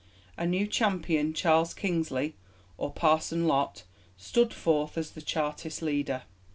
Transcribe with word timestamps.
A 0.35 0.47
new 0.47 0.65
champion, 0.65 1.31
Charles 1.31 1.75
Kingsley, 1.75 2.33
or 2.75 2.91
'Parson 2.91 3.45
Lot,' 3.45 3.83
stood 4.17 4.51
forth 4.51 4.97
as 4.97 5.11
the 5.11 5.21
Chartist 5.21 5.83
leader. 5.83 6.23